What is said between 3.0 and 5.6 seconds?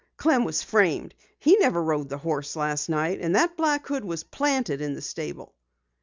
and that black hood was planted in the stable."